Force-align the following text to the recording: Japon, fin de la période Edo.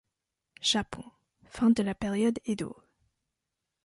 Japon, 0.61 1.11
fin 1.45 1.69
de 1.69 1.83
la 1.83 1.93
période 1.93 2.39
Edo. 2.47 2.75